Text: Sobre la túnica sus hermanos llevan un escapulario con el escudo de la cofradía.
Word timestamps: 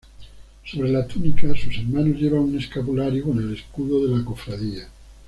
Sobre 0.65 0.89
la 0.89 1.05
túnica 1.05 1.53
sus 1.55 1.77
hermanos 1.77 2.19
llevan 2.19 2.39
un 2.39 2.57
escapulario 2.57 3.23
con 3.23 3.37
el 3.37 3.53
escudo 3.53 4.07
de 4.07 4.17
la 4.17 4.25
cofradía. 4.25 4.87